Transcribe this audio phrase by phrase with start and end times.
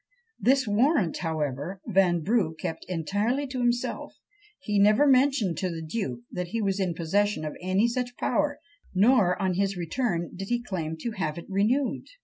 [0.39, 4.15] This warrant, however, Vanbrugh kept entirely to himself;
[4.59, 8.57] he never mentioned to the duke that he was in possession of any such power;
[8.95, 12.07] nor, on his return, did he claim to have it renewed.